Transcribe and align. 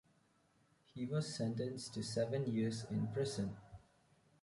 He 0.95 1.05
was 1.05 1.35
sentenced 1.35 1.93
to 1.93 2.01
seven 2.01 2.47
years 2.51 2.85
in 2.89 3.05
prison. 3.13 3.55